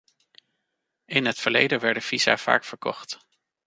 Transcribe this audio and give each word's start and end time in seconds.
In 1.05 1.25
het 1.25 1.39
verleden 1.39 1.79
werden 1.79 2.01
visa 2.03 2.37
vaak 2.37 2.63
verkocht. 2.63 3.19